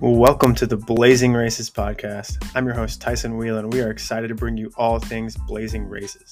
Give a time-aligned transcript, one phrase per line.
[0.00, 2.52] Welcome to the Blazing Races podcast.
[2.54, 5.88] I'm your host, Tyson Wieland, and we are excited to bring you all things Blazing
[5.88, 6.30] Races.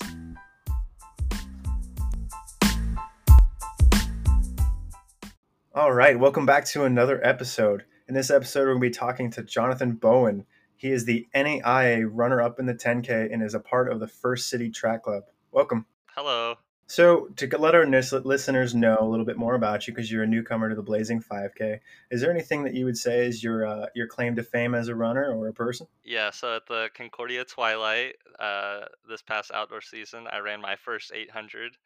[5.75, 7.85] All right, welcome back to another episode.
[8.07, 10.47] In this episode, we're going to be talking to Jonathan Bowen.
[10.77, 14.07] He is the NAIA runner up in the 10K and is a part of the
[14.07, 15.25] First City Track Club.
[15.51, 15.87] Welcome.
[16.15, 16.55] Hello.
[16.89, 20.27] So, to let our listeners know a little bit more about you, because you're a
[20.27, 21.81] newcomer to the Blazing 5K,
[22.13, 24.87] is there anything that you would say is your uh, your claim to fame as
[24.87, 25.89] a runner or a person?
[26.05, 31.11] Yeah, so at the Concordia Twilight uh, this past outdoor season, I ran my first
[31.13, 31.77] 800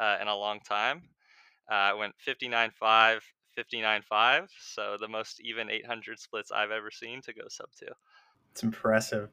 [0.00, 1.02] uh, in a long time.
[1.70, 3.20] Uh, I went 59.5,
[3.56, 7.92] 59.5, so the most even 800 splits I've ever seen to go sub two.
[8.50, 9.28] It's impressive.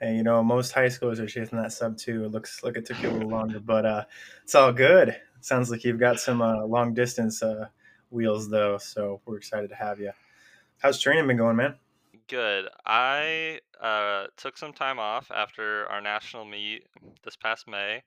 [0.00, 2.24] And you know, most high schoolers are chasing that sub two.
[2.24, 4.04] It looks like it took you a little longer, but uh,
[4.42, 5.14] it's all good.
[5.40, 7.66] Sounds like you've got some uh, long distance uh,
[8.10, 10.12] wheels though, so we're excited to have you.
[10.78, 11.74] How's training been going, man?
[12.28, 12.68] Good.
[12.86, 16.86] I uh, took some time off after our national meet
[17.22, 18.02] this past May,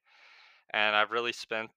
[0.73, 1.69] and I've really spent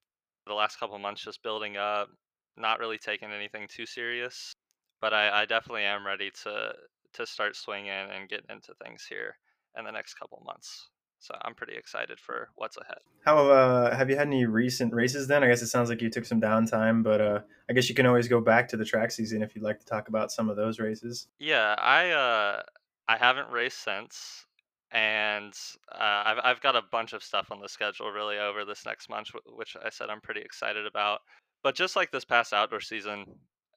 [0.47, 2.09] the last couple months just building up,
[2.57, 4.55] not really taking anything too serious.
[5.03, 6.73] But I, I definitely am ready to
[7.15, 9.37] to start swinging and getting into things here
[9.79, 10.89] in the next couple months.
[11.19, 12.99] So I'm pretty excited for what's ahead.
[13.25, 15.43] How uh, have you had any recent races then?
[15.43, 18.07] I guess it sounds like you took some downtime, but uh, I guess you can
[18.07, 20.57] always go back to the track season if you'd like to talk about some of
[20.57, 21.29] those races.
[21.39, 22.63] Yeah, I uh,
[23.09, 24.47] I haven't raced since,
[24.93, 25.53] and
[25.93, 29.09] uh, I've I've got a bunch of stuff on the schedule really over this next
[29.09, 31.21] month, which I said I'm pretty excited about.
[31.63, 33.25] But just like this past outdoor season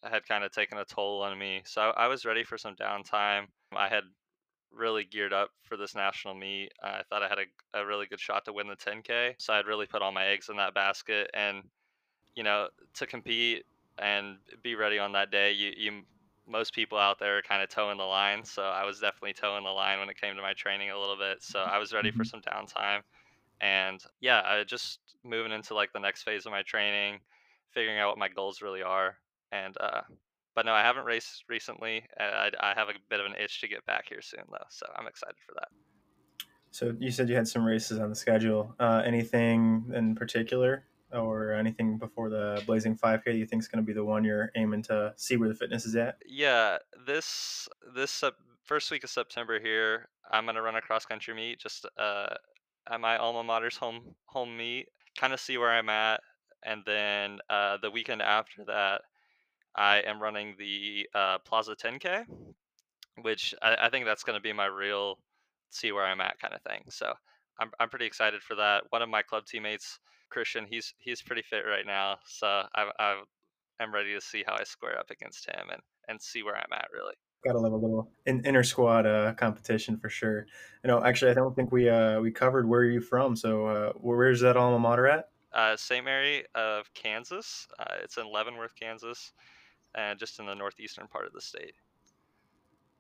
[0.03, 3.45] had kind of taken a toll on me, so I was ready for some downtime.
[3.75, 4.03] I had
[4.73, 6.71] really geared up for this national meet.
[6.83, 9.35] I thought I had a, a really good shot to win the 10K.
[9.37, 11.29] So I'd really put all my eggs in that basket.
[11.33, 11.63] And,
[12.35, 13.65] you know, to compete
[13.97, 16.01] and be ready on that day, you, you
[16.47, 18.43] most people out there are kind of toeing the line.
[18.43, 21.17] So I was definitely toeing the line when it came to my training a little
[21.17, 21.43] bit.
[21.43, 22.29] So I was ready for mm-hmm.
[22.29, 23.01] some downtime.
[23.61, 27.19] And yeah, I just moving into like the next phase of my training,
[27.71, 29.17] figuring out what my goals really are.
[29.51, 30.01] And uh,
[30.55, 32.03] but no, I haven't raced recently.
[32.19, 34.85] I, I have a bit of an itch to get back here soon, though, so
[34.97, 35.69] I'm excited for that.
[36.71, 38.75] So you said you had some races on the schedule.
[38.79, 43.87] Uh, anything in particular, or anything before the Blazing 5K you think is going to
[43.87, 46.17] be the one you're aiming to see where the fitness is at?
[46.25, 48.31] Yeah, this this uh,
[48.63, 52.35] first week of September here, I'm going to run a cross country meet just uh,
[52.89, 54.87] at my alma mater's home home meet,
[55.17, 56.21] kind of see where I'm at,
[56.63, 59.01] and then uh, the weekend after that,
[59.75, 62.25] I am running the uh, Plaza 10K,
[63.21, 65.19] which I, I think that's going to be my real
[65.69, 66.83] see where I'm at kind of thing.
[66.89, 67.13] So
[67.59, 68.83] I'm I'm pretty excited for that.
[68.89, 69.99] One of my club teammates,
[70.29, 73.21] Christian, he's he's pretty fit right now, so I I
[73.79, 76.73] am ready to see how I square up against him and and see where I'm
[76.73, 77.15] at really.
[77.45, 80.45] Got to love a little in, inter squad uh, competition for sure.
[80.83, 83.35] You know, actually, I don't think we uh, we covered where are you from.
[83.35, 85.29] So uh, where's that alma mater at?
[85.53, 86.03] Uh, St.
[86.03, 87.67] Mary of Kansas.
[87.79, 89.31] Uh, it's in Leavenworth, Kansas
[89.95, 91.73] and just in the northeastern part of the state.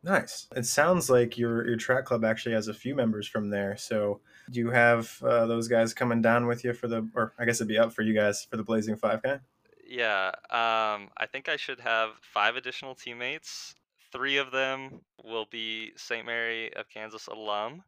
[0.01, 0.47] Nice.
[0.55, 3.75] It sounds like your your track club actually has a few members from there.
[3.75, 7.45] So do you have uh, those guys coming down with you for the, or I
[7.45, 9.39] guess it'd be up for you guys for the Blazing Five K?
[9.85, 13.75] Yeah, um, I think I should have five additional teammates.
[14.11, 16.25] Three of them will be St.
[16.25, 17.83] Mary of Kansas alum,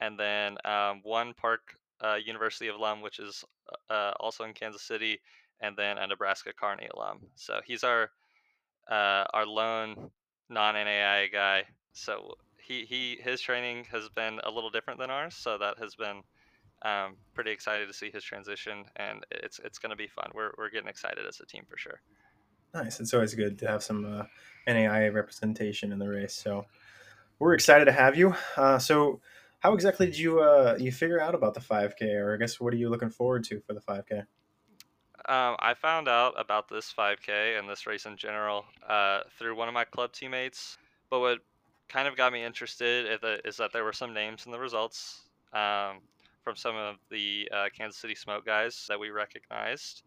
[0.00, 3.44] and then um, one Park uh, University of alum, which is
[3.90, 5.20] uh, also in Kansas City,
[5.60, 7.20] and then a Nebraska Kearney alum.
[7.36, 8.10] So he's our
[8.90, 10.10] uh, our lone
[10.48, 11.64] non-NAI guy.
[11.92, 15.34] So he, he his training has been a little different than ours.
[15.34, 16.22] So that has been
[16.82, 20.30] um, pretty excited to see his transition, and it's it's going to be fun.
[20.34, 22.00] We're we're getting excited as a team for sure.
[22.74, 23.00] Nice.
[23.00, 24.24] It's always good to have some uh,
[24.66, 26.34] NAIA representation in the race.
[26.34, 26.66] So
[27.38, 28.34] we're excited to have you.
[28.56, 29.20] Uh, so
[29.60, 32.74] how exactly did you uh, you figure out about the 5K, or I guess what
[32.74, 34.26] are you looking forward to for the 5K?
[35.26, 39.68] Um, I found out about this 5K and this race in general uh, through one
[39.68, 40.76] of my club teammates.
[41.08, 41.38] But what
[41.88, 45.22] kind of got me interested is that there were some names in the results
[45.54, 46.00] um,
[46.42, 50.02] from some of the uh, Kansas City Smoke guys that we recognized.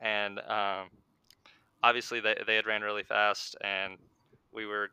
[0.00, 0.90] And um,
[1.82, 3.96] obviously, they, they had ran really fast, and
[4.52, 4.90] we were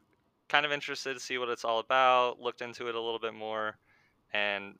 [0.47, 3.33] kind of interested to see what it's all about, looked into it a little bit
[3.33, 3.77] more,
[4.33, 4.75] and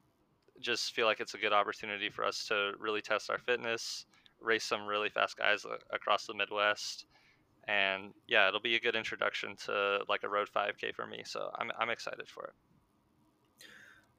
[0.62, 4.06] just feel like it's a good opportunity for us to really test our fitness
[4.41, 7.05] race some really fast guys across the Midwest.
[7.67, 11.23] And yeah, it'll be a good introduction to like a road 5K for me.
[11.25, 12.53] So I'm, I'm excited for it.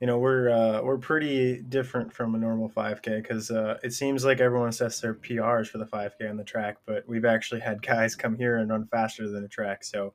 [0.00, 4.26] You know, we're uh, we're pretty different from a normal 5K because uh, it seems
[4.26, 7.80] like everyone sets their PRs for the 5K on the track, but we've actually had
[7.80, 9.84] guys come here and run faster than the track.
[9.84, 10.12] So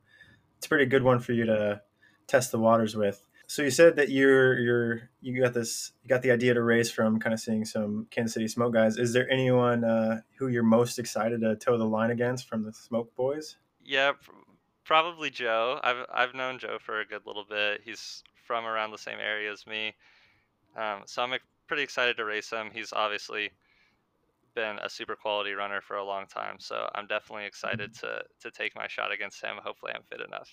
[0.58, 1.82] it's a pretty good one for you to
[2.28, 3.28] test the waters with.
[3.52, 6.90] So you said that you're you're you got this you got the idea to race
[6.90, 8.96] from kind of seeing some Kansas City Smoke guys.
[8.96, 12.72] Is there anyone uh, who you're most excited to toe the line against from the
[12.72, 13.58] Smoke Boys?
[13.84, 14.14] Yeah,
[14.86, 15.82] probably Joe.
[15.84, 17.82] I've I've known Joe for a good little bit.
[17.84, 19.96] He's from around the same area as me,
[20.78, 21.34] um, so I'm
[21.68, 22.70] pretty excited to race him.
[22.72, 23.52] He's obviously
[24.56, 28.08] been a super quality runner for a long time, so I'm definitely excited mm-hmm.
[28.08, 29.58] to to take my shot against him.
[29.62, 30.50] Hopefully, I'm fit enough.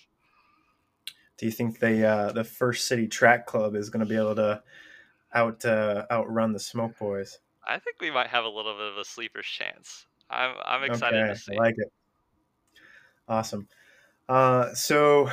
[1.39, 4.35] Do you think the uh, the First City Track Club is going to be able
[4.35, 4.61] to
[5.33, 7.39] out uh, outrun the Smoke Boys?
[7.65, 10.05] I think we might have a little bit of a sleeper's chance.
[10.29, 11.53] I'm I'm excited okay, to see.
[11.55, 11.91] I like it.
[13.29, 13.69] Awesome.
[14.27, 15.29] Uh, so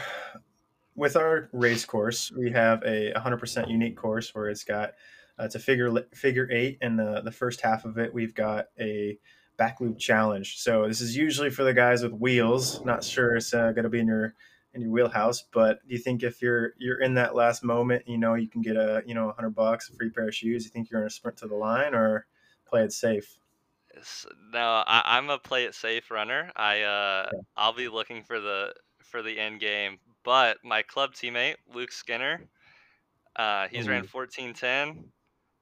[0.95, 4.91] with our race course, we have a 100% unique course where it's got
[5.41, 8.67] uh, it's a figure figure eight, and the the first half of it we've got
[8.79, 9.19] a
[9.57, 10.59] back loop challenge.
[10.59, 12.85] So this is usually for the guys with wheels.
[12.85, 14.35] Not sure it's uh, going to be in your
[14.77, 18.19] in your wheelhouse, but do you think if you're you're in that last moment, you
[18.19, 20.65] know you can get a you know 100 bucks, a free pair of shoes?
[20.65, 22.27] You think you're going to sprint to the line or
[22.67, 23.39] play it safe?
[24.53, 26.53] No, I, am a play it safe runner.
[26.55, 27.43] I uh, okay.
[27.57, 29.99] I'll be looking for the for the end game.
[30.23, 32.41] But my club teammate Luke Skinner,
[33.37, 33.91] uh, he's Ooh.
[33.91, 35.05] ran 1410.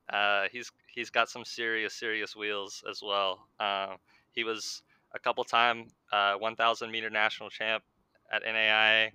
[0.08, 3.46] Uh, he's he's got some serious serious wheels as well.
[3.60, 3.94] Uh,
[4.32, 4.82] he was
[5.14, 7.84] a couple time uh, 1,000 meter national champ
[8.32, 9.12] at NAI,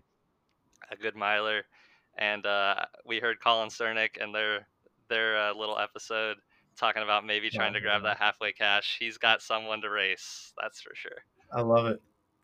[0.91, 1.63] a good miler,
[2.17, 2.75] and uh,
[3.05, 4.67] we heard Colin Cernick and their
[5.09, 6.37] their uh, little episode
[6.77, 8.97] talking about maybe trying to grab that halfway cash.
[8.99, 11.23] He's got someone to race, that's for sure.
[11.51, 12.01] I love it.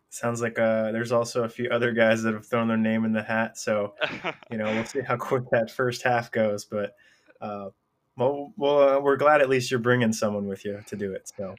[0.09, 3.13] Sounds like uh, there's also a few other guys that have thrown their name in
[3.13, 3.57] the hat.
[3.57, 3.95] So,
[4.51, 6.65] you know, we'll see how quick that first half goes.
[6.65, 6.95] But,
[7.41, 7.69] uh,
[8.17, 11.31] well, well uh, we're glad at least you're bringing someone with you to do it.
[11.37, 11.55] So,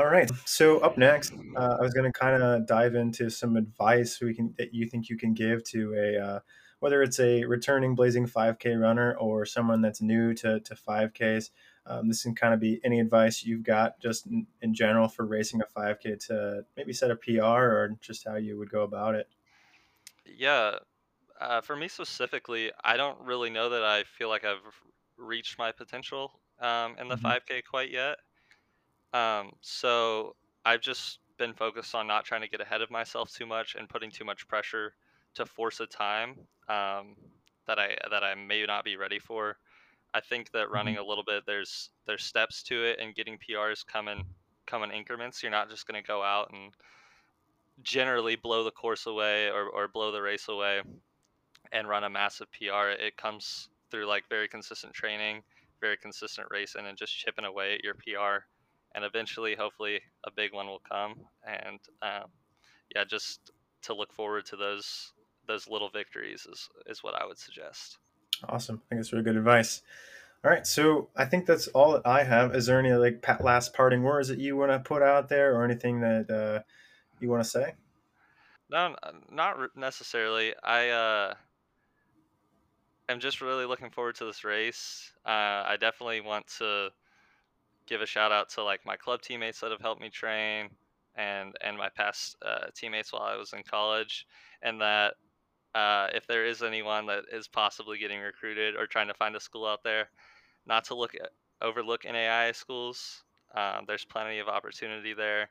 [0.00, 0.30] all right.
[0.46, 4.34] So up next, uh, I was going to kind of dive into some advice we
[4.34, 6.40] can that you think you can give to a uh,
[6.78, 11.50] whether it's a returning Blazing 5K runner or someone that's new to, to 5Ks.
[11.84, 15.26] Um, this can kind of be any advice you've got just in, in, general for
[15.26, 19.14] racing a 5K to maybe set a PR or just how you would go about
[19.14, 19.28] it.
[20.24, 20.76] Yeah.
[21.38, 24.58] Uh, for me specifically, I don't really know that I feel like I've
[25.18, 27.26] reached my potential um, in the mm-hmm.
[27.26, 28.16] 5K quite yet.
[29.12, 33.46] Um, so I've just been focused on not trying to get ahead of myself too
[33.46, 34.94] much and putting too much pressure
[35.34, 36.36] to force a time
[36.68, 37.16] um,
[37.66, 39.56] that I that I may not be ready for.
[40.12, 41.04] I think that running mm-hmm.
[41.04, 44.22] a little bit there's there's steps to it and getting PRs come in
[44.66, 45.42] come in increments.
[45.42, 46.72] You're not just going to go out and
[47.82, 50.82] generally blow the course away or, or blow the race away
[51.72, 52.90] and run a massive PR.
[52.90, 55.42] It comes through like very consistent training,
[55.80, 58.44] very consistent racing, and just chipping away at your PR.
[58.94, 61.14] And eventually, hopefully, a big one will come.
[61.46, 62.30] And um,
[62.94, 63.50] yeah, just
[63.82, 65.12] to look forward to those
[65.46, 67.98] those little victories is is what I would suggest.
[68.48, 68.76] Awesome.
[68.76, 69.82] I think that's really good advice.
[70.42, 72.54] All right, so I think that's all that I have.
[72.54, 75.64] Is there any like last parting words that you want to put out there, or
[75.64, 76.62] anything that uh,
[77.20, 77.74] you want to say?
[78.70, 78.96] No,
[79.30, 80.54] not necessarily.
[80.64, 81.34] I uh,
[83.10, 85.12] am just really looking forward to this race.
[85.26, 86.90] Uh, I definitely want to
[87.90, 90.70] give a shout out to like my club teammates that have helped me train,
[91.16, 94.26] and and my past uh, teammates while I was in college,
[94.62, 95.14] and that
[95.74, 99.40] uh, if there is anyone that is possibly getting recruited or trying to find a
[99.40, 100.08] school out there,
[100.66, 103.24] not to look at, overlook NAIA schools.
[103.54, 105.50] Um, there's plenty of opportunity there,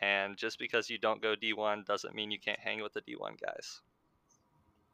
[0.00, 3.40] and just because you don't go D1 doesn't mean you can't hang with the D1
[3.44, 3.80] guys.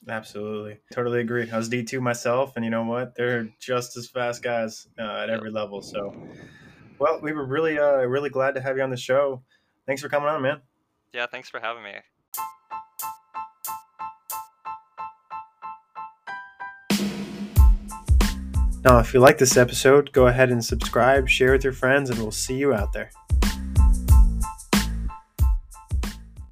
[0.09, 1.51] Absolutely, totally agree.
[1.51, 3.15] I was D2 myself, and you know what?
[3.17, 5.83] They're just as fast guys uh, at every level.
[5.83, 6.15] So,
[6.99, 9.43] well, we were really, uh, really glad to have you on the show.
[9.87, 10.61] Thanks for coming on, man.
[11.13, 11.93] Yeah, thanks for having me.
[18.85, 22.19] Now, if you like this episode, go ahead and subscribe, share with your friends, and
[22.19, 23.11] we'll see you out there.